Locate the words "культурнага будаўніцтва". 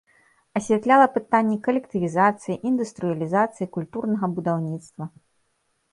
3.77-5.03